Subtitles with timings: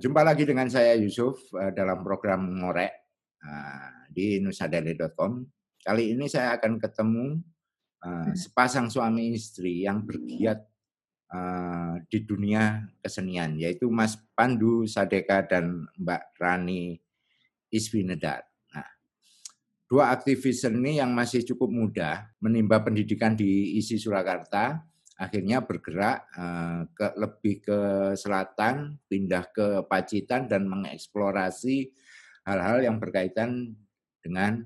[0.00, 2.92] jumpa lagi dengan saya Yusuf uh, dalam program Ngorek
[3.44, 5.44] uh, di nusadari.com.
[5.84, 7.36] Kali ini saya akan ketemu
[8.00, 10.66] uh, sepasang suami istri yang bergiat
[12.10, 16.98] di dunia kesenian, yaitu Mas Pandu Sadeka dan Mbak Rani
[17.70, 18.42] Iswinedar.
[18.74, 18.90] Nah,
[19.86, 24.89] dua aktivis seni yang masih cukup muda menimba pendidikan di ISI Surakarta,
[25.20, 27.78] akhirnya bergerak uh, ke lebih ke
[28.16, 31.92] selatan, pindah ke Pacitan dan mengeksplorasi
[32.48, 33.76] hal-hal yang berkaitan
[34.24, 34.64] dengan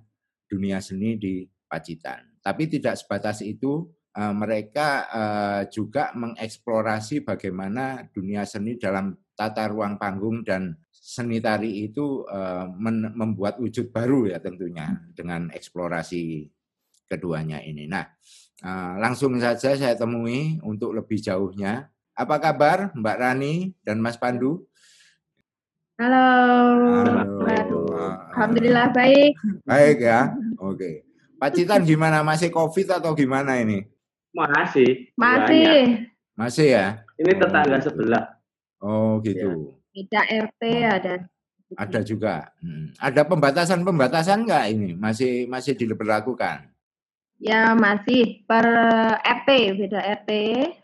[0.49, 2.39] dunia seni di Pacitan.
[2.45, 9.99] Tapi tidak sebatas itu, eh, mereka eh, juga mengeksplorasi bagaimana dunia seni dalam tata ruang
[9.99, 12.67] panggung dan seni tari itu eh,
[13.17, 16.54] membuat wujud baru ya tentunya dengan eksplorasi
[17.09, 17.87] keduanya ini.
[17.87, 18.07] Nah,
[18.99, 21.89] langsung saja saya temui untuk lebih jauhnya.
[22.15, 24.65] Apa kabar Mbak Rani dan Mas Pandu?
[25.99, 26.27] Halo.
[27.47, 27.81] Halo.
[28.35, 29.35] Alhamdulillah baik.
[29.63, 30.35] Baik ya.
[30.59, 31.07] Oke.
[31.39, 32.23] Pacitan gimana?
[32.27, 33.87] Masih COVID atau gimana ini?
[34.35, 35.15] Masih.
[35.15, 35.67] Masih.
[35.71, 36.35] Banyak.
[36.35, 36.87] Masih ya?
[37.15, 37.83] Ini tetangga oh.
[37.83, 38.25] sebelah.
[38.83, 39.79] Oh gitu.
[39.95, 41.15] Tidak RT ada.
[41.79, 42.51] Ada juga.
[42.59, 42.91] Hmm.
[42.99, 44.91] Ada pembatasan-pembatasan nggak ini?
[44.99, 46.74] Masih masih diberlakukan?
[47.43, 48.65] Ya masih per
[49.21, 50.31] RT beda RT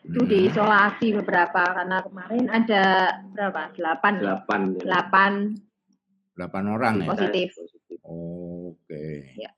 [0.02, 0.28] itu hmm.
[0.28, 2.84] diisolasi beberapa karena kemarin ada
[3.32, 5.32] berapa delapan delapan delapan
[6.34, 7.48] delapan orang ya positif.
[8.02, 9.30] Oke.
[9.38, 9.50] Ya.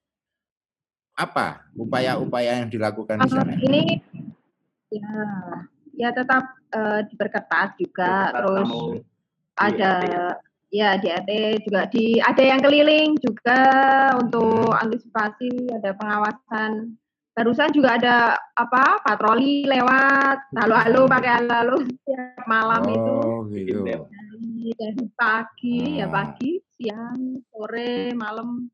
[1.16, 3.56] Apa upaya-upaya yang dilakukan di sana?
[3.56, 3.82] Ini
[4.92, 5.12] ya
[5.96, 6.44] ya tetap
[6.76, 8.68] uh, diperketat juga terus
[9.56, 10.24] ada ya
[10.72, 11.30] di RT
[11.68, 13.60] juga di ada yang keliling juga
[14.16, 14.80] untuk hmm.
[14.80, 16.96] antisipasi ada pengawasan
[17.32, 18.16] barusan juga ada
[18.56, 21.12] apa patroli lewat lalu-lalu hmm.
[21.12, 23.16] pakai lalu setiap malam oh, itu
[23.52, 23.80] gitu.
[23.84, 25.98] dari, dari pagi oh.
[26.00, 27.20] ya pagi siang
[27.52, 28.64] sore malam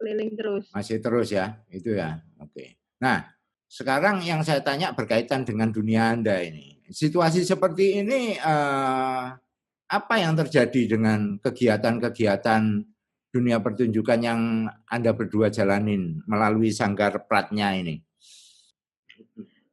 [0.00, 3.28] keliling terus masih terus ya itu ya oke nah
[3.68, 9.43] sekarang yang saya tanya berkaitan dengan dunia anda ini situasi seperti ini uh,
[9.88, 12.62] apa yang terjadi dengan kegiatan-kegiatan
[13.34, 14.40] dunia pertunjukan yang
[14.86, 17.98] Anda berdua jalanin melalui sanggar Pratnya ini?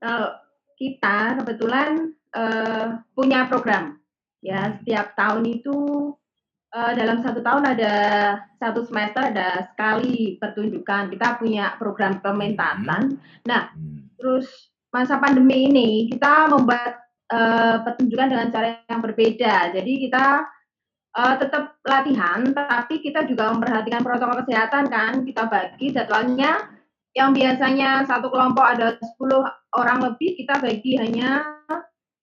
[0.02, 0.34] Kalau
[0.82, 4.02] kita kebetulan uh, punya program
[4.42, 5.78] ya setiap tahun itu
[6.74, 7.94] uh, dalam satu tahun ada
[8.58, 13.14] satu semester ada sekali pertunjukan kita punya program pementasan.
[13.14, 13.22] Hmm.
[13.46, 14.18] Nah hmm.
[14.18, 16.98] terus masa pandemi ini kita membuat
[17.32, 19.56] uh, pertunjukan dengan cara yang berbeda.
[19.74, 20.26] Jadi kita
[21.16, 25.24] uh, tetap latihan, tapi kita juga memperhatikan protokol kesehatan kan.
[25.24, 26.68] Kita bagi jadwalnya
[27.16, 29.20] yang biasanya satu kelompok ada 10
[29.76, 31.44] orang lebih, kita bagi hanya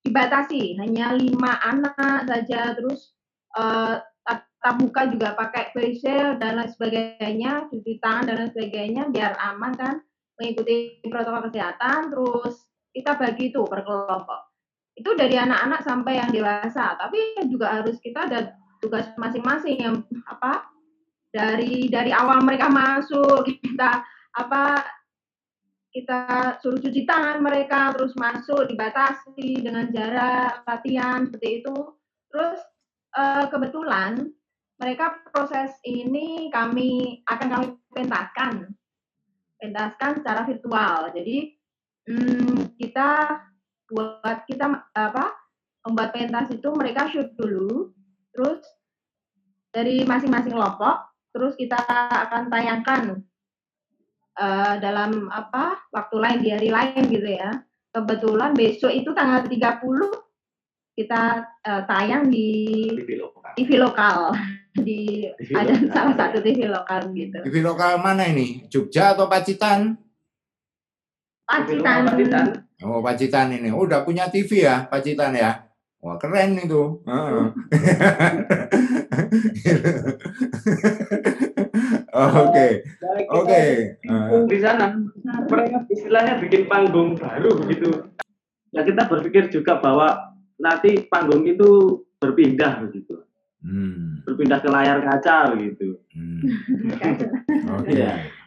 [0.05, 2.77] dibatasi, hanya lima anak saja.
[2.77, 3.13] Terus
[3.57, 9.33] uh, tatap muka juga pakai face dan lain sebagainya, cuci tangan dan lain sebagainya biar
[9.37, 9.95] aman kan
[10.41, 12.09] mengikuti protokol kesehatan.
[12.13, 12.55] Terus
[12.97, 14.48] kita bagi itu per kelompok
[14.99, 16.99] itu dari anak-anak sampai yang dewasa.
[16.99, 20.67] Tapi juga harus kita ada tugas masing-masing yang apa
[21.31, 24.03] dari dari awal mereka masuk kita
[24.35, 24.83] apa
[25.95, 31.77] kita suruh cuci tangan mereka terus masuk dibatasi dengan jarak latihan seperti itu.
[32.29, 32.61] Terus
[33.17, 34.31] uh, kebetulan
[34.79, 38.71] mereka proses ini kami akan kami pentaskan.
[39.59, 41.11] Pentaskan secara virtual.
[41.11, 41.59] Jadi
[42.07, 43.43] hmm, kita
[43.89, 45.33] buat kita apa
[45.89, 47.93] membuat pentas itu mereka shoot dulu
[48.37, 48.61] terus
[49.73, 51.77] dari masing-masing kelompok terus kita
[52.29, 53.25] akan tayangkan
[54.37, 57.51] uh, dalam apa waktu lain di hari lain gitu ya
[57.93, 60.29] kebetulan besok itu tanggal 30
[60.99, 62.51] kita uh, tayang di
[62.99, 64.19] TV lokal, TV lokal.
[64.87, 65.91] di TV ada lokal.
[65.95, 67.39] salah satu TV lokal gitu.
[67.47, 68.67] TV lokal mana ini?
[68.67, 69.95] Jogja atau Pacitan?
[71.49, 72.05] Pacitan.
[72.05, 72.45] Pacitan.
[72.85, 73.73] Oh, Pacitan ini.
[73.73, 75.65] Oh, udah punya TV ya, Pacitan ya?
[75.99, 77.03] Wah, keren itu.
[82.15, 82.67] Oke.
[83.35, 83.63] Oke.
[84.47, 84.95] Di sana
[85.51, 88.15] mereka istilahnya bikin panggung baru begitu.
[88.71, 93.27] Ya kita berpikir juga bahwa nanti panggung itu berpindah begitu.
[93.59, 94.23] Hmm.
[94.23, 95.99] Berpindah ke layar kaca begitu.
[96.15, 96.47] Hmm.
[97.75, 97.91] Oke.
[97.91, 98.38] Okay.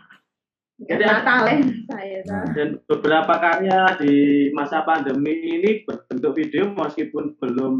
[0.81, 0.97] Ya.
[0.97, 2.19] Jadi talent saya.
[2.57, 7.77] Dan beberapa karya di masa pandemi ini berbentuk video meskipun belum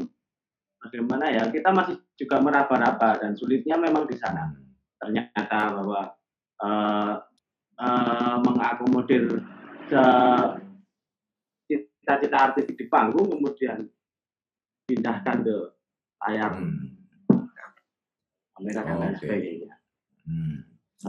[0.86, 4.54] bagaimana ya kita masih juga meraba-raba dan sulitnya memang di sana.
[5.02, 6.14] Ternyata bahwa
[6.62, 7.14] uh,
[7.82, 9.42] uh, mengakomodir
[11.66, 13.82] cita-cita artis di panggung kemudian
[14.86, 15.58] pindahkan ke
[16.22, 17.02] layar hmm.
[18.54, 19.74] kamera dan lain sebagainya.
[20.22, 20.58] Hmm.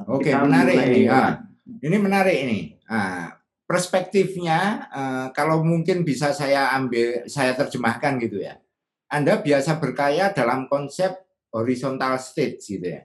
[0.08, 1.04] Oke, okay, menarik ini.
[1.04, 2.60] Ah, ini menarik ini.
[2.90, 8.60] Ah, perspektifnya uh, kalau mungkin bisa saya ambil, saya terjemahkan gitu ya.
[9.08, 11.12] Anda biasa berkaya dalam konsep
[11.52, 13.02] horizontal stage gitu ya.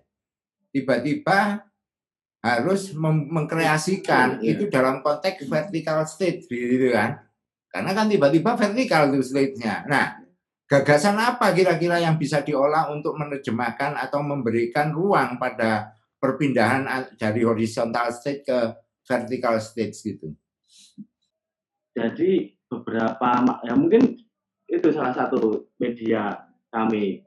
[0.71, 1.67] Tiba-tiba
[2.43, 4.55] harus mengkreasikan iya.
[4.55, 7.27] itu dalam konteks vertical stage gitu kan.
[7.67, 9.83] Karena kan tiba-tiba vertikal itu stage-nya.
[9.85, 10.15] Nah,
[10.67, 18.09] gagasan apa kira-kira yang bisa diolah untuk menerjemahkan atau memberikan ruang pada perpindahan dari horizontal
[18.13, 18.59] stage ke
[19.05, 20.33] vertical stage gitu?
[21.97, 23.29] Jadi beberapa
[23.63, 24.19] ya mungkin
[24.67, 26.35] itu salah satu media
[26.67, 27.23] kami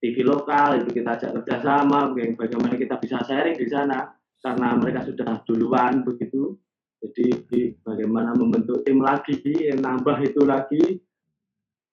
[0.00, 5.44] TV lokal itu kita ajak kerjasama bagaimana kita bisa sharing di sana karena mereka sudah
[5.44, 6.56] duluan begitu
[7.04, 7.36] jadi
[7.84, 9.36] bagaimana membentuk tim lagi
[9.76, 10.84] nambah itu lagi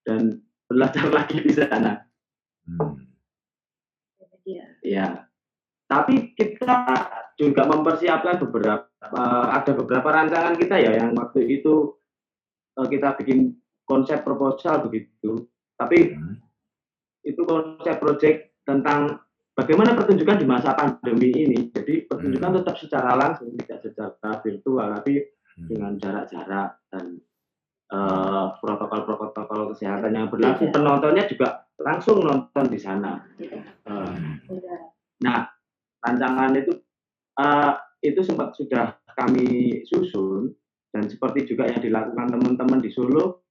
[0.08, 2.00] dan belajar lagi di sana
[2.68, 2.94] hmm.
[4.48, 4.66] ya.
[4.84, 5.08] ya
[5.94, 6.90] tapi kita
[7.38, 8.90] juga mempersiapkan beberapa
[9.54, 11.94] ada beberapa rancangan kita ya yang waktu itu
[12.82, 13.54] eh, kita bikin
[13.86, 15.46] konsep proposal begitu.
[15.78, 16.36] Tapi hmm.
[17.30, 19.22] itu konsep project tentang
[19.54, 21.70] bagaimana pertunjukan di masa pandemi ini.
[21.70, 22.58] Jadi pertunjukan hmm.
[22.64, 25.68] tetap secara langsung, tidak secara virtual, tapi hmm.
[25.70, 27.06] dengan jarak-jarak dan
[27.94, 30.70] eh, protokol-protokol kesehatan yang berlaku.
[30.70, 30.74] Ya.
[30.74, 33.20] Penontonnya juga langsung nonton di sana.
[33.84, 34.16] Uh,
[35.20, 35.53] nah,
[36.04, 36.72] rancangan itu
[37.40, 37.74] uh,
[38.04, 40.52] itu sempat sudah kami susun
[40.92, 43.48] dan seperti juga yang dilakukan teman-teman di Solo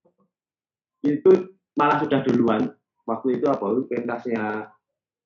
[1.03, 2.71] itu malah sudah duluan.
[3.03, 3.67] Waktu itu apa?
[3.91, 4.71] Pentasnya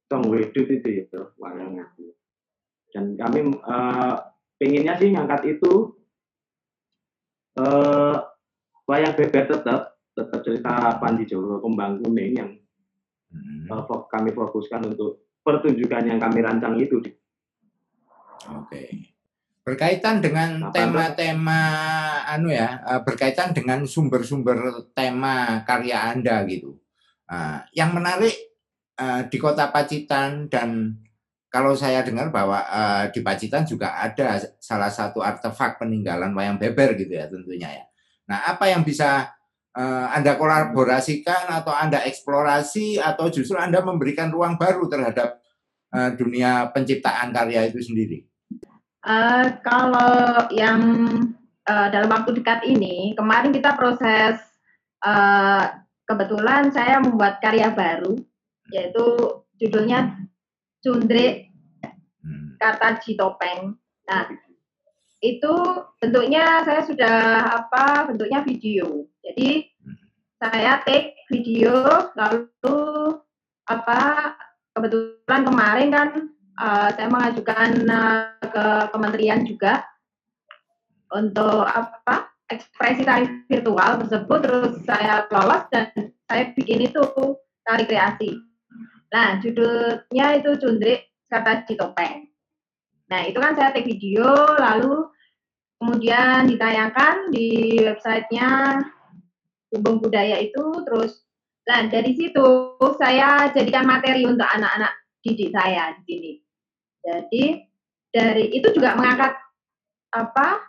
[0.08, 1.20] Tong Wedut itu ya itu
[2.96, 4.14] dan kami uh,
[4.56, 5.92] pengennya sih ngangkat itu
[7.60, 8.16] uh,
[8.88, 12.50] wayang beber tetap tetap cerita Panji Jowo Kembang Kuning yang
[13.28, 13.68] hmm.
[13.68, 16.98] uh, kami fokuskan untuk pertunjukan yang kami rancang itu.
[16.98, 17.14] Oke.
[18.66, 19.16] Okay
[19.66, 21.62] berkaitan dengan tema-tema
[22.22, 26.78] anu ya eh, berkaitan dengan sumber-sumber tema karya anda gitu
[27.26, 28.30] uh, yang menarik
[28.94, 30.94] uh, di kota Pacitan dan
[31.50, 36.94] kalau saya dengar bahwa uh, di Pacitan juga ada salah satu artefak peninggalan wayang beber
[36.94, 37.84] gitu ya tentunya ya
[38.30, 39.34] nah apa yang bisa
[39.76, 45.38] uh, anda kolaborasikan atau anda eksplorasi atau justru anda memberikan ruang baru terhadap
[45.92, 48.24] uh, dunia penciptaan karya itu sendiri
[49.06, 50.82] Uh, kalau yang
[51.62, 54.42] uh, dalam waktu dekat ini, kemarin kita proses
[55.06, 55.78] uh,
[56.10, 58.18] kebetulan saya membuat karya baru,
[58.74, 59.06] yaitu
[59.62, 60.26] judulnya
[60.82, 61.54] Cundre
[62.18, 62.58] hmm.
[62.58, 63.78] Kata Topeng.
[64.10, 64.26] Nah,
[65.22, 65.54] itu
[66.02, 67.18] bentuknya saya sudah
[67.62, 69.06] apa bentuknya video.
[69.26, 69.66] Jadi
[70.38, 71.82] saya take video
[72.14, 72.78] lalu
[73.66, 73.98] apa
[74.78, 76.08] kebetulan kemarin kan
[76.62, 79.82] uh, saya mengajukan uh, ke kementerian juga
[81.10, 85.90] untuk apa ekspresi tari virtual tersebut terus saya lolos dan
[86.30, 87.02] saya bikin itu
[87.66, 88.38] tari kreasi.
[89.10, 92.30] Nah judulnya itu Cundrik kata Citopeng.
[93.10, 95.10] Nah itu kan saya take video lalu
[95.82, 98.78] kemudian ditayangkan di websitenya
[99.76, 101.26] Hubung Budaya itu terus
[101.66, 106.32] Nah, dari situ saya jadikan materi untuk anak-anak didik saya di sini.
[107.02, 107.44] Jadi
[108.14, 109.34] dari itu juga mengangkat
[110.14, 110.62] apa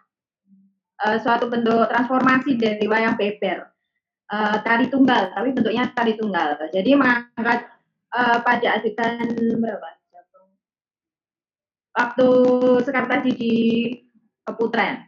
[1.06, 3.70] uh, suatu bentuk transformasi dari wayang beber
[4.34, 6.58] uh, tari tunggal, tapi bentuknya tari tunggal.
[6.74, 7.70] Jadi mengangkat
[8.18, 9.30] uh, pada adegan
[9.62, 9.90] berapa?
[11.98, 12.30] Waktu
[12.86, 13.54] sekarang di
[14.46, 15.02] Putren.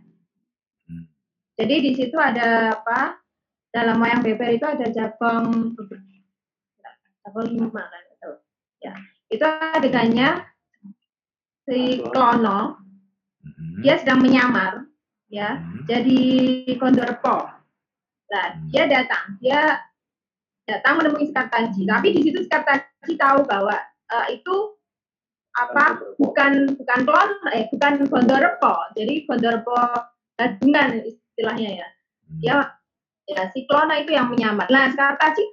[0.90, 1.06] Hmm.
[1.54, 3.19] Jadi di situ ada apa?
[3.70, 5.78] Dalam wayang beber itu ada jabang
[7.22, 8.32] jabang lima kan itu.
[8.80, 8.94] Ya,
[9.30, 10.50] itu adegannya
[11.70, 12.82] si Klono
[13.46, 13.86] hmm.
[13.86, 14.90] dia sedang menyamar
[15.30, 15.86] ya hmm.
[15.86, 16.20] jadi
[16.82, 17.46] kondorpo
[18.30, 18.74] nah hmm.
[18.74, 19.62] dia datang dia
[20.66, 23.78] datang menemui Sekartaji tapi di situ Sekartaji tahu bahwa
[24.10, 24.74] uh, itu
[25.54, 29.78] apa bukan bukan klon eh bukan kondorpo jadi kondorpo
[30.38, 31.88] gadungan istilahnya ya
[32.42, 32.56] dia
[33.30, 35.46] ya si Klono itu yang menyamar nah Sekartaji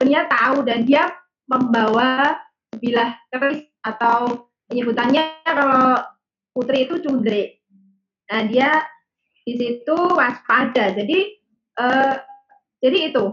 [0.00, 1.12] sebenarnya tahu dan dia
[1.46, 2.40] membawa
[2.72, 6.00] sebilah keris atau penyebutannya kalau
[6.56, 7.60] putri itu cundre.
[8.32, 8.82] Nah dia
[9.44, 10.96] di situ waspada.
[10.96, 11.18] Jadi
[11.76, 12.16] uh,
[12.80, 13.24] jadi itu.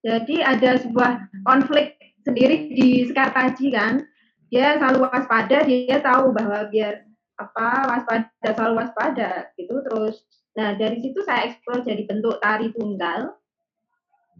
[0.00, 4.02] Jadi ada sebuah konflik sendiri di Sekartaji kan.
[4.50, 5.62] Dia selalu waspada.
[5.62, 7.06] Dia tahu bahwa biar
[7.38, 10.24] apa waspada selalu waspada gitu terus.
[10.58, 13.34] Nah dari situ saya eksplor jadi bentuk tari tunggal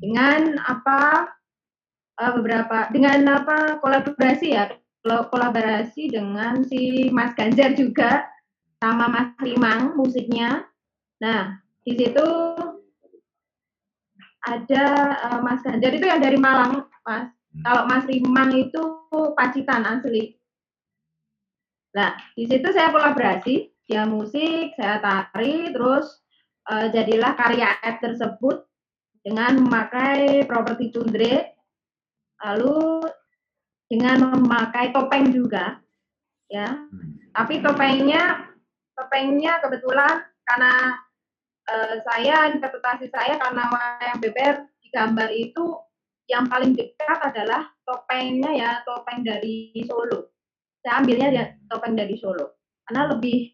[0.01, 1.31] dengan apa
[2.19, 4.73] uh, beberapa dengan apa kolaborasi ya
[5.05, 8.27] kolaborasi dengan si Mas Ganjar juga
[8.81, 10.67] sama Mas Rimang musiknya.
[11.23, 12.27] Nah di situ
[14.41, 14.85] ada
[15.31, 17.29] uh, Mas Ganjar itu yang dari Malang, Mas.
[17.29, 17.63] Hmm.
[17.65, 18.83] Kalau Mas Rimang itu
[19.37, 20.39] Pacitan asli.
[21.91, 26.07] Nah, di situ saya kolaborasi, dia musik, saya tari, terus
[26.71, 28.63] uh, jadilah karya app tersebut
[29.27, 31.59] dengan memakai properti tundre,
[32.39, 33.03] lalu
[33.91, 35.83] dengan memakai topeng juga,
[36.47, 36.71] ya.
[36.71, 37.19] Hmm.
[37.35, 38.55] Tapi topengnya,
[38.95, 40.75] topengnya kebetulan karena
[41.67, 45.67] uh, saya interpretasi saya karena wayang beber di gambar itu
[46.31, 50.31] yang paling dekat adalah topengnya ya topeng dari Solo.
[50.79, 52.55] Saya ambilnya ya topeng dari Solo
[52.87, 53.51] karena lebih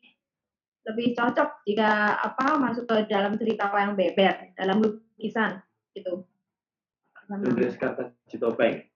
[0.87, 5.59] lebih cocok jika apa masuk ke dalam cerita wayang beber dalam lukisan
[5.93, 6.23] gitu.
[7.27, 8.87] Tulis kata si topeng.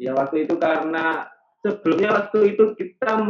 [0.00, 1.28] Ya waktu itu karena
[1.60, 3.20] sebelumnya waktu itu kita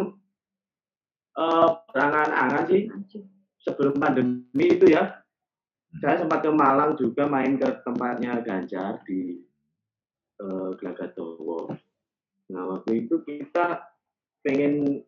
[1.35, 2.87] uh, berangan-angan sih
[3.59, 5.27] sebelum pandemi itu ya
[5.99, 9.41] saya sempat ke Malang juga main ke tempatnya Ganjar di
[10.39, 11.75] uh, Glagatowo.
[12.53, 13.83] Nah waktu itu kita
[14.47, 15.03] pengen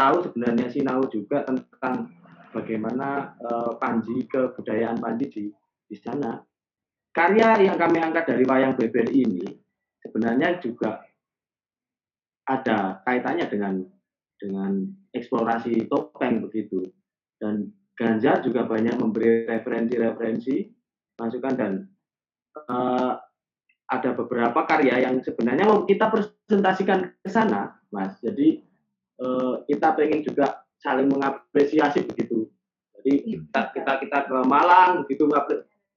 [0.00, 2.08] tahu sebenarnya Sinau juga tentang
[2.56, 5.44] bagaimana uh, Panji kebudayaan Panji di
[5.90, 6.40] di sana.
[7.12, 9.44] Karya yang kami angkat dari wayang beber ini
[10.00, 11.04] sebenarnya juga
[12.48, 13.74] ada kaitannya dengan
[14.40, 16.88] dengan eksplorasi topeng begitu
[17.36, 17.68] dan
[18.00, 20.64] Ganjar juga banyak memberi referensi-referensi
[21.20, 21.84] masukan dan
[22.64, 23.12] uh,
[23.92, 28.16] ada beberapa karya yang sebenarnya mau kita presentasikan ke sana, Mas.
[28.24, 28.69] Jadi
[29.20, 32.48] uh, kita pengen juga saling mengapresiasi begitu.
[33.00, 35.28] Jadi kita kita kita ke Malang begitu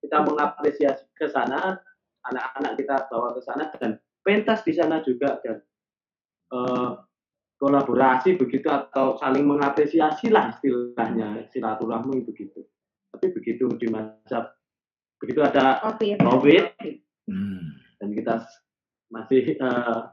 [0.04, 1.80] kita mengapresiasi ke sana,
[2.28, 5.64] anak-anak kita bawa ke sana dan pentas di sana juga dan
[6.52, 7.00] uh,
[7.60, 12.64] kolaborasi begitu atau saling mengapresiasi lah istilahnya silaturahmi begitu.
[13.16, 14.52] Tapi begitu di masa
[15.20, 16.66] begitu ada COVID, COVID
[17.32, 18.36] hmm dan kita
[19.08, 20.12] masih uh,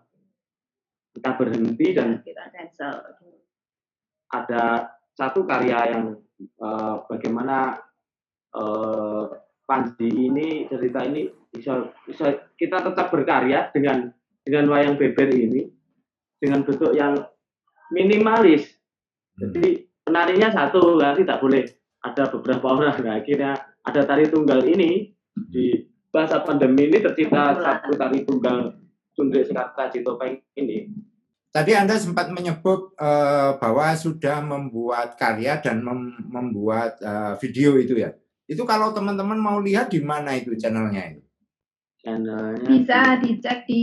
[1.14, 2.94] kita berhenti dan kita cancel.
[4.30, 6.04] Ada satu karya yang
[6.62, 7.78] uh, bagaimana
[8.54, 9.26] uh,
[9.70, 14.10] Panji ini cerita ini bisa bisa kita tetap berkarya dengan
[14.42, 15.62] dengan wayang beber ini
[16.42, 17.14] dengan bentuk yang
[17.94, 18.66] minimalis.
[19.38, 19.46] Hmm.
[19.46, 21.62] Jadi penarinya satu kan tidak boleh
[22.02, 22.98] ada beberapa orang.
[22.98, 28.74] Nah, akhirnya ada tari tunggal ini di bahasa pandemi ini tercipta satu tari tunggal
[29.14, 30.90] Sundri Sekarta Citopeng ini.
[31.50, 37.98] Tadi Anda sempat menyebut uh, bahwa sudah membuat karya dan mem membuat uh, video itu
[37.98, 38.14] ya.
[38.46, 41.22] Itu kalau teman-teman mau lihat di mana itu channelnya itu?
[42.06, 43.82] Channelnya bisa dicek di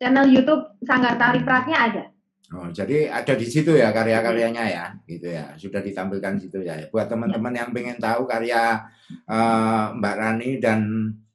[0.00, 2.04] channel YouTube Sanggar Tari Pratnya ada.
[2.50, 5.54] Oh, jadi ada di situ ya karya-karyanya ya, gitu ya.
[5.54, 6.80] Sudah ditampilkan di situ ya.
[6.90, 8.88] Buat teman-teman yang pengen tahu karya
[9.30, 10.80] uh, Mbak Rani dan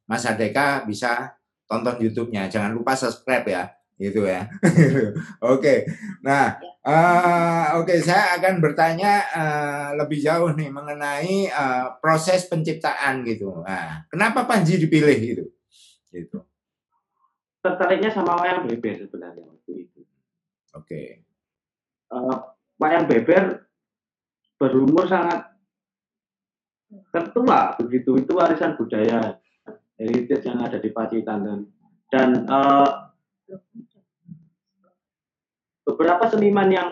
[0.03, 1.31] Mas Adeka bisa
[1.65, 2.47] tonton YouTube-nya.
[2.49, 3.63] Jangan lupa subscribe ya,
[3.97, 4.49] gitu ya.
[5.53, 5.73] oke.
[6.21, 13.25] Nah, uh, oke okay, saya akan bertanya uh, lebih jauh nih mengenai uh, proses penciptaan
[13.25, 13.61] gitu.
[13.65, 15.45] Nah, kenapa Panji dipilih gitu?
[16.13, 16.39] Gitu.
[17.65, 19.99] Tertariknya sama wayang beber sebenarnya waktu itu.
[20.77, 20.85] Oke.
[20.85, 21.07] Okay.
[22.13, 22.37] Uh,
[22.77, 23.65] wayang beber
[24.55, 25.51] berumur sangat
[27.11, 29.35] tertua begitu itu warisan budaya
[29.99, 31.59] heritage yang ada di Pacitan dan
[32.11, 33.11] dan uh,
[35.87, 36.89] beberapa seniman yang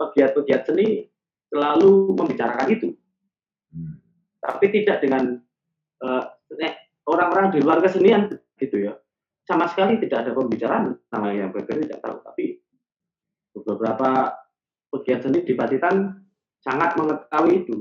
[0.00, 1.04] pegiat-pegiat seni
[1.50, 2.88] selalu membicarakan itu,
[3.74, 3.94] hmm.
[4.40, 5.38] tapi tidak dengan
[6.00, 6.24] uh,
[7.10, 8.94] orang-orang di luar kesenian gitu ya,
[9.44, 12.62] sama sekali tidak ada pembicaraan nama yang berbeda tidak tahu, tapi
[13.50, 14.38] beberapa
[14.94, 16.22] pegiat seni di Pacitan
[16.62, 17.76] sangat mengetahui itu.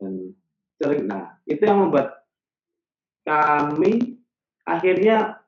[0.00, 0.34] Dan
[0.80, 2.23] sering, nah itu yang membuat
[3.24, 4.20] kami
[4.68, 5.40] akhirnya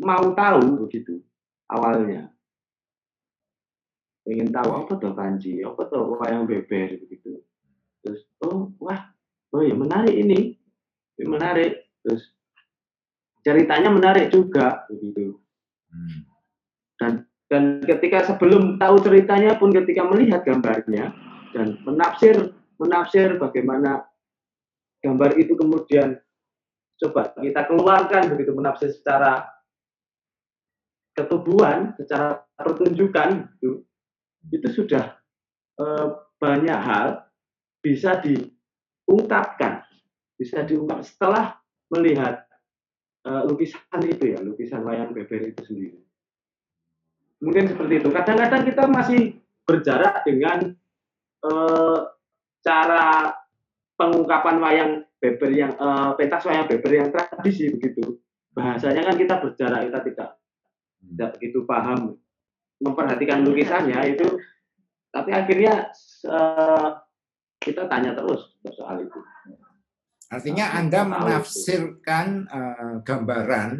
[0.00, 1.20] mau tahu begitu
[1.68, 2.30] awalnya.
[4.24, 6.96] Ingin tahu apa tuh kanji apa tuh wayang beber?
[7.04, 7.44] begitu.
[8.04, 9.12] Terus oh wah
[9.52, 10.56] oh ya menarik ini
[11.20, 11.88] menarik.
[12.04, 12.32] Terus
[13.44, 15.40] ceritanya menarik juga begitu.
[15.94, 16.26] Hmm.
[16.98, 17.12] dan
[17.46, 21.14] dan ketika sebelum tahu ceritanya pun ketika melihat gambarnya
[21.54, 22.50] dan menafsir
[22.82, 24.02] menafsir bagaimana
[25.04, 26.18] gambar itu kemudian
[27.00, 29.50] coba kita keluarkan begitu menafsir secara
[31.14, 33.86] ketubuhan, secara pertunjukan itu,
[34.50, 35.14] itu sudah
[35.78, 35.84] e,
[36.42, 37.22] banyak hal
[37.78, 39.86] bisa diungkapkan,
[40.34, 41.60] bisa diungkap setelah
[41.92, 42.48] melihat
[43.28, 46.00] uh, lukisan itu ya, lukisan wayang beber itu sendiri.
[47.44, 48.08] Mungkin seperti itu.
[48.08, 49.20] Kadang-kadang kita masih
[49.68, 50.72] berjarak dengan
[51.44, 52.08] uh,
[52.64, 53.36] cara
[54.00, 54.92] pengungkapan wayang
[55.24, 58.20] beber yang uh, pentas wayang beber yang tradisi begitu.
[58.52, 60.30] Bahasanya kan kita berjarak, kita tidak
[61.04, 62.20] tidak begitu paham
[62.84, 64.28] memperhatikan lukisannya itu
[65.08, 65.88] tapi akhirnya
[66.28, 67.00] uh,
[67.56, 69.20] kita tanya terus soal itu.
[70.28, 73.70] Artinya Anda menafsirkan uh, gambaran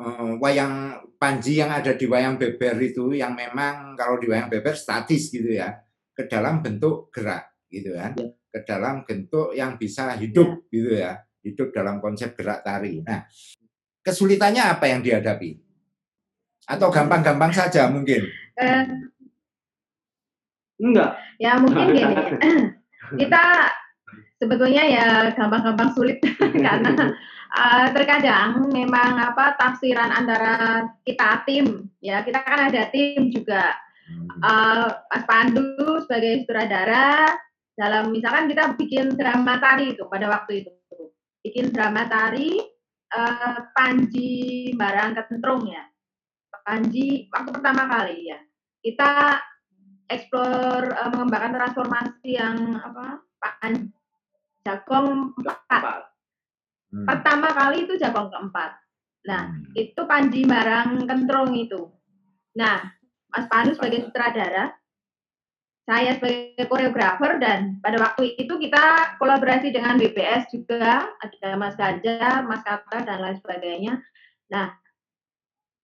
[0.00, 4.76] uh, wayang Panji yang ada di wayang beber itu yang memang kalau di wayang beber
[4.76, 5.72] statis gitu ya
[6.12, 8.28] ke dalam bentuk gerak gitu kan ya.
[8.54, 10.70] Ke dalam bentuk yang bisa hidup ya.
[10.70, 13.02] gitu ya hidup dalam konsep gerak tari.
[13.02, 13.26] Nah
[14.06, 15.58] kesulitannya apa yang dihadapi?
[16.70, 18.30] Atau gampang-gampang saja mungkin?
[18.54, 19.10] Uh,
[20.78, 21.18] enggak.
[21.42, 22.14] Ya mungkin gini.
[23.20, 23.42] kita
[24.38, 26.22] sebetulnya ya gampang-gampang sulit
[26.64, 27.12] karena
[27.52, 33.76] uh, terkadang memang apa tafsiran antara kita tim ya kita kan ada tim juga
[34.42, 37.32] uh, Mas Pandu sebagai sutradara
[37.74, 40.72] dalam misalkan kita bikin drama tari itu pada waktu itu
[41.42, 42.56] bikin drama tari
[43.12, 45.82] uh, Panji Barang Ketentrung ya
[46.64, 48.38] Panji waktu pertama kali ya
[48.80, 49.42] kita
[50.08, 53.92] explore uh, mengembangkan transformasi yang apa Panji
[54.64, 56.08] Jagong empat.
[56.88, 57.04] Hmm.
[57.04, 58.80] Pertama kali itu Jagong keempat.
[59.28, 59.76] Nah, hmm.
[59.76, 61.92] itu Panji Barang Kentrong itu.
[62.56, 62.80] Nah,
[63.28, 64.72] Mas Panu sebagai sutradara,
[65.84, 72.40] saya sebagai koreografer dan pada waktu itu kita kolaborasi dengan BPS juga, ada Mas Ganjar,
[72.48, 74.00] Mas Kata dan lain sebagainya.
[74.48, 74.72] Nah,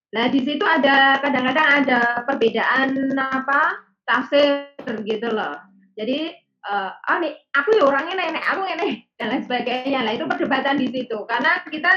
[0.09, 3.77] nah di situ ada kadang-kadang ada perbedaan apa
[4.09, 4.73] tafsir
[5.05, 5.61] gitu loh.
[5.93, 6.33] Jadi
[6.65, 10.77] uh, oh nih aku ya orangnya nenek aku ini dan lain sebagainya lah itu perdebatan
[10.77, 11.91] di situ karena kita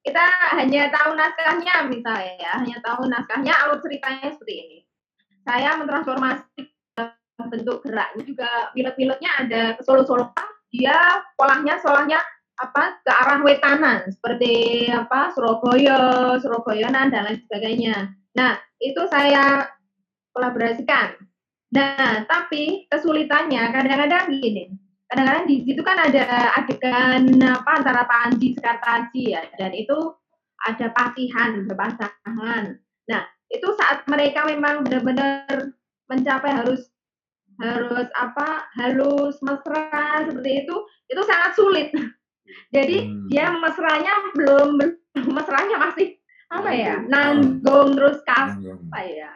[0.00, 0.24] kita
[0.56, 4.78] hanya tahu naskahnya misalnya ya hanya tahu naskahnya alur ceritanya seperti ini
[5.44, 6.69] saya mentransformasi
[7.48, 10.34] bentuk geraknya juga pilot-pilotnya ada ke Solo-Solo
[10.70, 12.20] dia polanya solahnya
[12.60, 18.12] apa ke arah wetanan seperti apa Surabaya, Surabayanan dan lain sebagainya.
[18.36, 19.64] Nah, itu saya
[20.36, 21.16] kolaborasikan
[21.70, 24.74] Nah, tapi kesulitannya kadang-kadang gini.
[25.06, 29.94] Kadang-kadang di situ kan ada adegan apa antara Panji Sekartaji ya, dan itu
[30.66, 32.78] ada pasihan berpasangan.
[33.06, 35.74] Nah, itu saat mereka memang benar-benar
[36.10, 36.89] mencapai harus
[37.60, 40.76] harus apa harus mesra seperti itu
[41.12, 41.88] itu sangat sulit
[42.74, 43.28] jadi hmm.
[43.28, 44.80] dia mesranya belum
[45.30, 46.16] mesranya masih
[46.50, 49.32] apa ya nanggung terus apa ya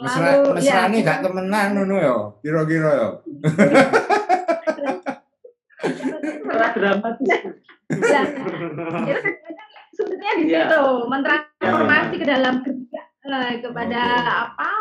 [0.00, 3.08] Mesra, mesra ya, gak temenan ngono ya, kira-kira ya.
[6.72, 7.28] dramatis.
[8.00, 8.22] Ya,
[9.92, 10.64] sebetulnya di ya.
[10.64, 14.02] situ mentransformasi ke dalam kerja eh, kepada
[14.48, 14.72] apa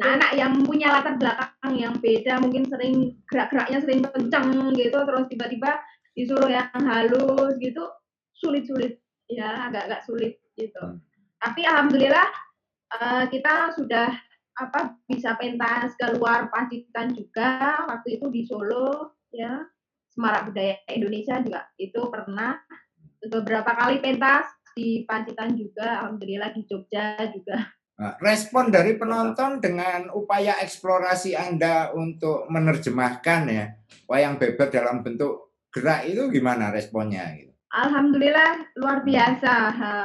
[0.00, 5.70] anak-anak yang punya latar belakang yang beda mungkin sering gerak-geraknya sering kenceng gitu terus tiba-tiba
[6.16, 7.84] disuruh yang halus gitu
[8.32, 8.96] sulit-sulit.
[9.28, 10.80] Ya agak-agak sulit gitu.
[10.80, 11.00] Hmm.
[11.40, 12.28] tapi alhamdulillah
[13.00, 14.12] uh, kita sudah
[14.60, 17.84] apa bisa pentas keluar Pacitan juga.
[17.88, 19.64] Waktu itu di Solo ya.
[20.10, 22.58] Semarak Budaya Indonesia juga itu pernah
[23.30, 26.02] beberapa kali pentas di Pacitan juga.
[26.02, 27.56] Alhamdulillah di Jogja juga.
[27.62, 27.79] nah,
[28.20, 33.66] respon dari penonton dengan upaya eksplorasi Anda untuk menerjemahkan ya
[34.08, 37.50] wayang beber dalam bentuk gerak itu gimana responnya gitu?
[37.70, 39.54] Alhamdulillah luar biasa.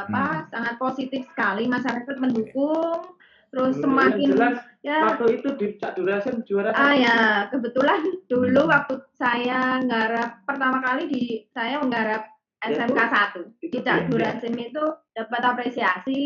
[0.05, 0.45] Apa hmm.
[0.53, 1.65] sangat positif sekali.
[1.65, 3.17] Masyarakat mendukung.
[3.49, 4.99] Terus hmm, semakin jelas, ya.
[5.07, 8.73] waktu itu di Cak Durasen juara ah ya kebetulan dulu hmm.
[8.73, 11.23] waktu saya nggarap pertama kali di
[11.55, 12.27] saya menggarap
[12.59, 13.41] SMK satu.
[13.63, 14.83] Di Cak Durasen itu
[15.15, 16.21] dapat apresiasi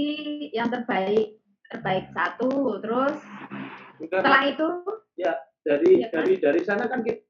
[0.51, 1.38] yang terbaik
[1.69, 3.15] terbaik satu terus
[4.01, 4.67] setelah itu?
[5.15, 7.21] Ya dari ya, dari dari sana kan kita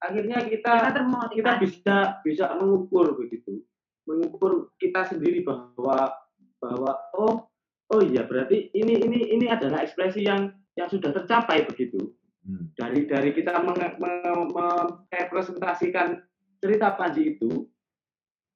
[0.00, 0.96] akhirnya kita
[1.34, 3.60] kita bisa bisa mengukur begitu.
[4.08, 6.16] Mengukur kita sendiri bahwa
[6.60, 7.48] bahwa oh
[7.92, 12.16] oh iya berarti ini ini ini adalah ekspresi yang yang sudah tercapai begitu.
[12.40, 12.72] Hmm.
[12.72, 16.24] dari dari kita merepresentasikan
[16.56, 17.68] cerita Panji itu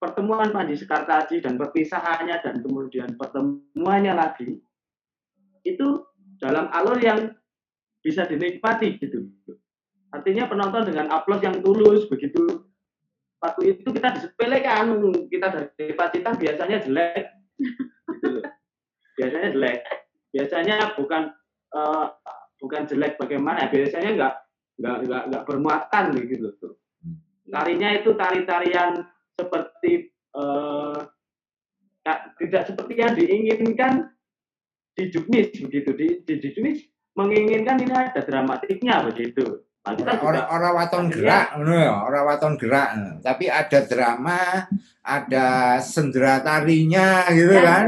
[0.01, 4.57] pertemuan Panji Sekartaji dan perpisahannya dan kemudian pertemuannya lagi
[5.65, 6.05] itu
[6.39, 7.33] dalam alur yang
[8.05, 9.25] bisa dinikmati gitu
[10.13, 12.63] Artinya penonton dengan aplaus yang tulus begitu.
[13.43, 14.95] Waktu itu kita disepelekan,
[15.27, 17.25] kita dari Pacitan biasanya jelek.
[18.07, 18.39] Gitu
[19.15, 19.79] biasanya jelek.
[20.35, 21.31] Biasanya bukan
[21.71, 22.07] uh,
[22.59, 24.33] bukan jelek bagaimana, biasanya enggak
[24.75, 26.03] enggak enggak, enggak bermuatan
[26.59, 26.75] tuh.
[27.47, 30.99] Tarinya itu tari-tarian seperti uh,
[32.37, 34.14] tidak seperti yang diinginkan
[34.95, 35.89] di Juknis begitu.
[35.93, 36.79] Di, di, di Juknis
[37.13, 39.67] menginginkan ini ada dramatiknya begitu.
[39.85, 43.21] Orang orang waton gerak ya, orang waton gerak.
[43.21, 44.65] Tapi ada drama
[45.05, 47.61] ada sendera tarinya gitu ya.
[47.61, 47.85] kan?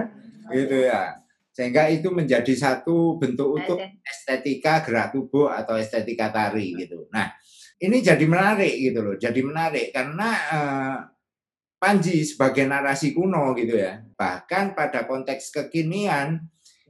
[0.53, 1.17] Gitu ya.
[1.57, 7.09] Sehingga itu menjadi satu bentuk untuk estetika gerak tubuh atau estetika tari gitu.
[7.09, 7.33] Nah
[7.81, 9.15] ini jadi menarik gitu loh.
[9.17, 10.97] Jadi menarik karena uh,
[11.77, 14.01] Panji sebagai narasi kuno gitu ya.
[14.17, 16.41] Bahkan pada konteks kekinian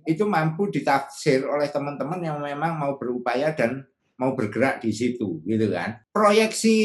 [0.07, 3.83] itu mampu ditafsir oleh teman-teman yang memang mau berupaya dan
[4.17, 6.01] mau bergerak di situ gitu kan.
[6.09, 6.77] Proyeksi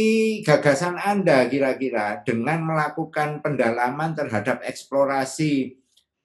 [0.44, 5.80] gagasan Anda kira-kira dengan melakukan pendalaman terhadap eksplorasi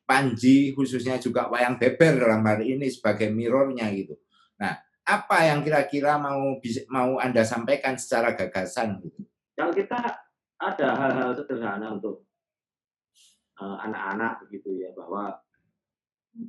[0.08, 4.16] Panji khususnya juga wayang beber dalam hari ini sebagai mirrornya gitu.
[4.56, 6.56] Nah, apa yang kira-kira mau
[6.88, 9.28] mau Anda sampaikan secara gagasan gitu?
[9.60, 10.00] Kita
[10.58, 12.24] ada hal-hal sederhana untuk
[13.60, 15.36] eh, anak-anak uh, begitu ya bahwa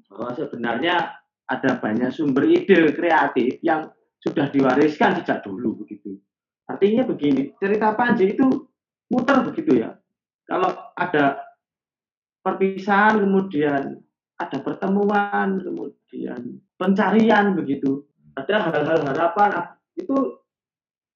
[0.08, 3.88] bahwa sebenarnya ada banyak sumber ide kreatif yang
[4.20, 6.20] sudah diwariskan sejak dulu begitu.
[6.68, 8.44] Artinya begini, cerita Panji itu
[9.08, 9.96] muter begitu ya.
[10.44, 11.40] Kalau ada
[12.44, 14.00] perpisahan kemudian
[14.38, 18.04] ada pertemuan kemudian pencarian begitu.
[18.36, 19.50] Ada hal-hal harapan
[19.98, 20.14] itu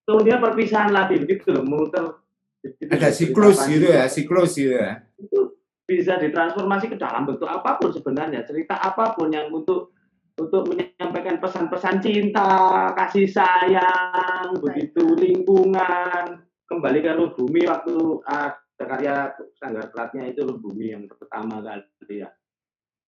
[0.09, 2.19] kemudian perpisahan lagi begitu loh muter.
[2.63, 5.05] Ada siklus gitu ya, siklus gitu ya.
[5.19, 9.93] Itu bisa ditransformasi ke dalam bentuk apa pun sebenarnya cerita apa pun yang untuk
[10.41, 16.41] untuk menyampaikan pesan-pesan cinta, kasih sayang, begitu lingkungan,
[16.73, 19.29] kembali ke Bumi waktu ada karya
[19.61, 22.33] Sanggar Platnya itu Luh Bumi yang pertama kali ya.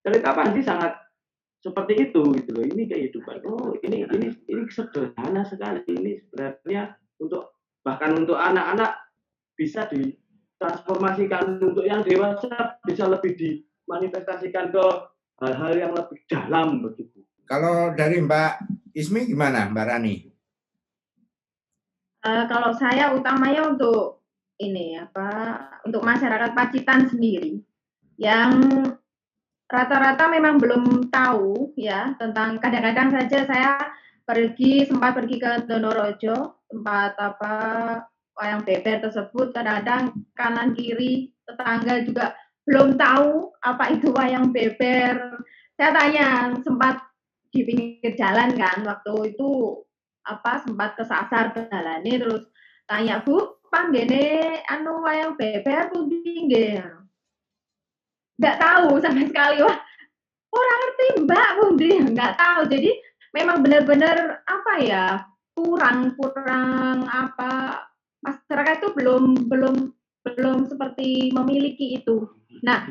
[0.05, 0.93] Cerita Panji sangat
[1.65, 2.65] seperti itu gitu loh.
[2.69, 3.41] Ini kehidupan.
[3.49, 5.81] Oh, ini ini ini sederhana sekali.
[5.89, 9.01] Ini sebenarnya untuk bahkan untuk anak-anak
[9.57, 9.89] bisa
[10.55, 14.85] ditransformasikan untuk yang dewasa bisa lebih dimanifestasikan ke
[15.43, 17.27] hal-hal yang lebih dalam begitu.
[17.45, 18.53] Kalau dari Mbak
[18.95, 20.17] Ismi gimana, Mbak Rani?
[22.25, 24.25] Uh, kalau saya utamanya untuk
[24.57, 27.61] ini apa untuk masyarakat Pacitan sendiri
[28.17, 28.57] yang
[29.69, 33.73] rata-rata memang belum tahu ya tentang kadang-kadang saja saya
[34.25, 37.55] pergi sempat pergi ke Donorojo tempat apa
[38.35, 45.39] wayang beber tersebut kadang-kadang kanan kiri tetangga juga belum tahu apa itu wayang beber.
[45.75, 47.03] Saya tanya, sempat
[47.51, 49.83] di pinggir jalan kan, waktu itu
[50.25, 52.49] apa sempat kesasar jalannya terus
[52.89, 57.05] tanya bu panggene anu wayang beber pun pinggir?
[58.41, 59.63] Nggak tahu sama sekali.
[59.63, 59.79] Wah
[60.55, 62.61] orang ngerti mbak pundi nggak tahu.
[62.71, 62.91] Jadi
[63.37, 65.05] memang benar-benar apa ya
[65.55, 67.83] kurang kurang apa
[68.25, 69.77] masyarakat itu belum belum
[70.25, 72.25] belum seperti memiliki itu.
[72.65, 72.89] Nah,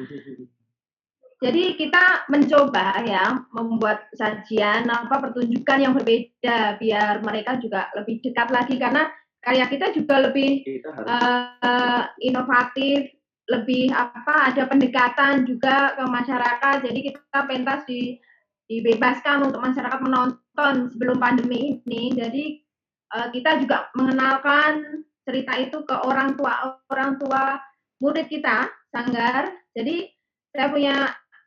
[1.42, 8.48] jadi kita mencoba ya membuat sajian apa pertunjukan yang berbeda biar mereka juga lebih dekat
[8.54, 9.10] lagi karena
[9.44, 13.12] karya kita juga lebih uh, inovatif,
[13.52, 16.76] lebih apa ada pendekatan juga ke masyarakat.
[16.88, 18.16] Jadi kita pentas di
[18.72, 22.16] dibebaskan untuk masyarakat menonton sebelum pandemi ini.
[22.16, 22.44] Jadi
[23.20, 27.60] uh, kita juga mengenalkan cerita itu ke orang tua orang tua
[28.04, 29.52] murid kita sanggar.
[29.74, 30.12] Jadi
[30.54, 30.96] saya punya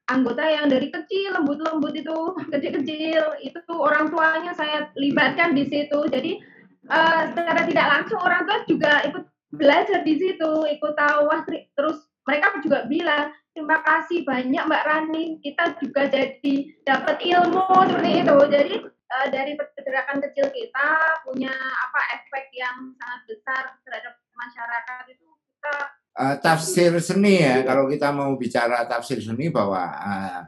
[0.08, 2.16] anggota yang dari kecil lembut-lembut itu
[2.52, 3.40] kecil-kecil.
[3.44, 5.98] Itu orang tuanya saya libatkan di situ.
[6.08, 6.40] Jadi
[6.88, 9.24] uh, secara tidak langsung orang tua juga ikut
[9.56, 15.24] belajar di situ ikut tahu wah terus mereka juga bilang terima kasih banyak Mbak Rani.
[15.40, 18.36] Kita juga jadi dapat ilmu seperti itu.
[18.50, 18.74] Jadi
[19.10, 20.88] uh, dari pergerakan kecil kita
[21.26, 25.74] punya apa efek yang sangat besar terhadap masyarakat itu kita
[26.18, 30.40] uh, tafsir seni ya kalau kita mau bicara tafsir seni bahwa uh,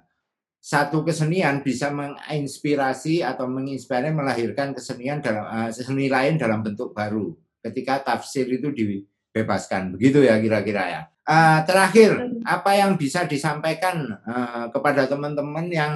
[0.58, 7.32] satu kesenian bisa menginspirasi atau menginspirasi melahirkan kesenian dalam uh, seni lain dalam bentuk baru
[7.62, 9.96] ketika tafsir itu dibebaskan.
[9.96, 11.02] Begitu ya kira-kira ya.
[11.28, 15.94] Uh, terakhir apa yang bisa disampaikan uh, kepada teman-teman yang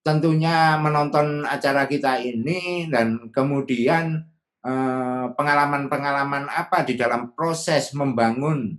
[0.00, 4.24] tentunya menonton acara kita ini dan kemudian
[4.64, 8.76] eh, pengalaman-pengalaman apa di dalam proses membangun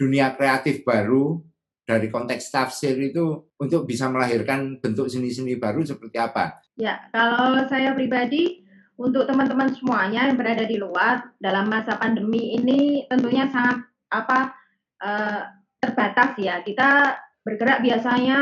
[0.00, 1.40] dunia kreatif baru
[1.84, 6.62] dari konteks tafsir itu untuk bisa melahirkan bentuk seni-seni baru seperti apa?
[6.78, 8.62] Ya, kalau saya pribadi
[8.94, 14.54] untuk teman-teman semuanya yang berada di luar dalam masa pandemi ini tentunya sangat apa
[15.02, 15.42] uh,
[15.82, 16.62] terbatas ya.
[16.62, 18.38] Kita bergerak biasanya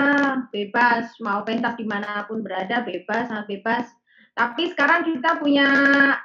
[0.51, 1.15] bebas.
[1.23, 3.87] Mau pentas di mana pun berada bebas sangat bebas.
[4.35, 5.67] Tapi sekarang kita punya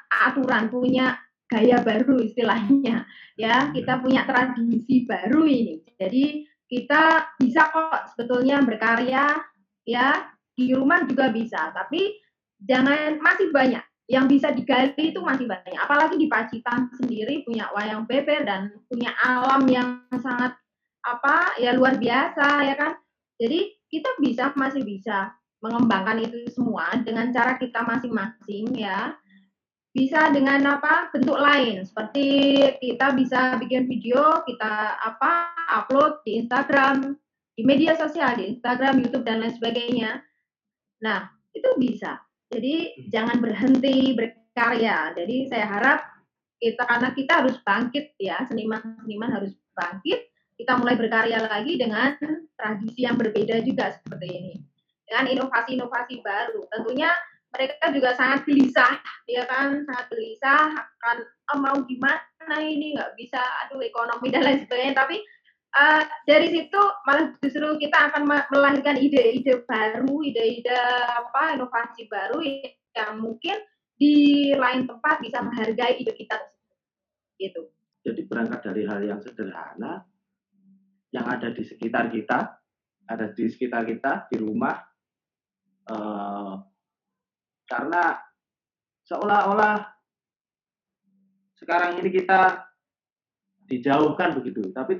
[0.09, 1.17] aturan punya
[1.49, 3.05] gaya baru istilahnya.
[3.37, 5.81] Ya kita punya tradisi baru ini.
[5.97, 9.41] Jadi kita bisa kok sebetulnya berkarya
[9.85, 10.29] ya.
[10.53, 12.13] Di rumah juga bisa, tapi
[12.61, 13.81] jangan masih banyak.
[14.05, 15.73] Yang bisa digali itu masih banyak.
[15.81, 20.53] Apalagi di Pacitan sendiri punya wayang beber dan punya alam yang sangat
[21.03, 22.93] apa ya luar biasa ya kan.
[23.37, 29.15] Jadi kita bisa masih bisa mengembangkan itu semua dengan cara kita masing-masing ya.
[29.93, 32.25] Bisa dengan apa bentuk lain seperti
[32.81, 37.13] kita bisa bikin video, kita apa upload di Instagram,
[37.53, 40.17] di media sosial, di Instagram, YouTube dan lain sebagainya.
[41.05, 42.17] Nah, itu bisa
[42.53, 43.09] jadi hmm.
[43.09, 45.17] jangan berhenti berkarya.
[45.17, 45.99] Jadi saya harap
[46.61, 50.29] kita karena kita harus bangkit ya, seniman-seniman harus bangkit.
[50.63, 52.15] Kita mulai berkarya lagi dengan
[52.55, 54.53] tradisi yang berbeda juga seperti ini.
[55.03, 56.63] Dengan inovasi-inovasi baru.
[56.71, 57.11] Tentunya
[57.51, 58.95] mereka juga sangat gelisah,
[59.27, 61.17] ya kan, sangat gelisah akan
[61.51, 64.95] oh, mau gimana ini nggak bisa, aduh ekonomi dan lain sebagainya.
[65.03, 65.19] Tapi
[65.75, 70.79] uh, dari situ malah justru kita akan melahirkan ide-ide baru, ide-ide
[71.11, 72.39] apa inovasi baru
[72.95, 73.59] yang mungkin
[73.99, 76.39] di lain tempat bisa menghargai ide kita
[77.35, 77.67] gitu.
[78.07, 80.07] Jadi berangkat dari hal yang sederhana
[81.13, 82.57] yang ada di sekitar kita,
[83.05, 84.73] ada di sekitar kita di rumah,
[85.93, 86.57] uh,
[87.69, 88.17] karena
[89.05, 89.77] seolah-olah
[91.61, 92.65] sekarang ini kita
[93.69, 94.99] dijauhkan begitu, tapi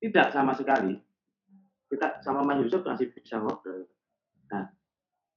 [0.00, 0.96] tidak sama sekali.
[1.86, 3.86] Kita sama Mas Yusuf masih bisa ngobrol.
[4.50, 4.64] Nah,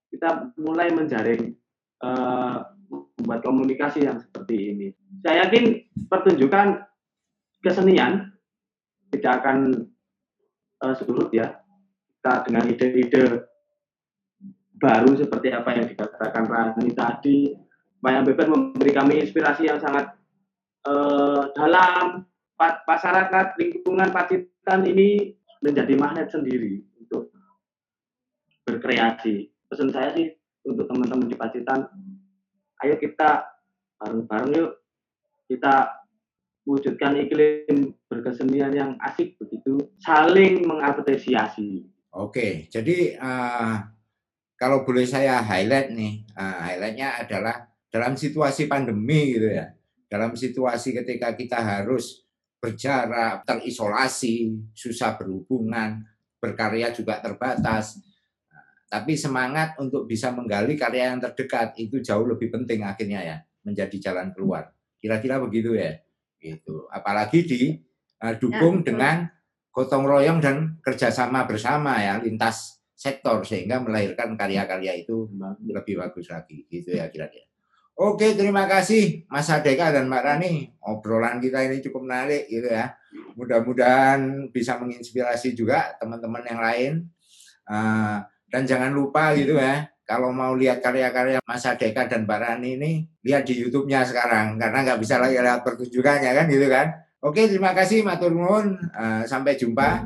[0.10, 1.54] kita mulai menjaring
[2.02, 4.88] uh, membuat komunikasi yang seperti ini.
[5.26, 6.86] Saya yakin pertunjukan
[7.64, 8.33] kesenian
[9.24, 9.88] tidak akan
[10.84, 11.64] uh, surut ya.
[12.20, 13.48] Kita dengan ide-ide
[14.76, 17.56] baru seperti apa yang dikatakan Rani tadi,
[18.04, 20.12] Maya Beber memberi kami inspirasi yang sangat
[20.84, 22.28] uh, dalam
[22.60, 25.32] masyarakat lingkungan Pacitan ini
[25.64, 27.32] menjadi magnet sendiri untuk
[28.68, 29.48] berkreasi.
[29.72, 30.36] Pesan saya sih
[30.68, 31.88] untuk teman-teman di Pacitan,
[32.84, 33.48] ayo kita
[34.04, 34.84] bareng-bareng yuk
[35.48, 36.03] kita
[36.64, 41.88] wujudkan iklim berkesenian yang asik begitu, saling mengapresiasi.
[42.14, 43.84] Oke, jadi uh,
[44.56, 49.74] kalau boleh saya highlight nih, uh, highlightnya adalah dalam situasi pandemi gitu ya,
[50.08, 52.24] dalam situasi ketika kita harus
[52.64, 56.00] berjarak, terisolasi, susah berhubungan,
[56.40, 58.00] berkarya juga terbatas.
[58.88, 64.12] Tapi semangat untuk bisa menggali karya yang terdekat itu jauh lebih penting akhirnya ya, menjadi
[64.12, 64.70] jalan keluar.
[65.02, 66.03] Kira-kira begitu ya.
[66.44, 66.92] Gitu.
[66.92, 69.18] Apalagi didukung ya, dengan
[69.72, 75.32] gotong royong dan kerjasama bersama ya lintas sektor sehingga melahirkan karya-karya itu
[75.66, 77.48] lebih bagus lagi gitu ya kira-kira.
[77.94, 80.66] Oke, terima kasih Mas Adeka dan Mbak Rani.
[80.82, 82.98] Obrolan kita ini cukup menarik gitu ya.
[83.38, 86.92] Mudah-mudahan bisa menginspirasi juga teman-teman yang lain.
[87.70, 88.18] Uh,
[88.50, 92.92] dan jangan lupa gitu ya, kalau mau lihat karya-karya Mas Adeka dan Mbak Rani ini,
[93.26, 94.62] lihat di YouTube-nya sekarang.
[94.62, 96.88] Karena nggak bisa lagi lihat pertunjukannya kan gitu kan.
[97.26, 98.78] Oke, terima kasih Matur Nuwun.
[98.94, 100.06] Uh, sampai jumpa.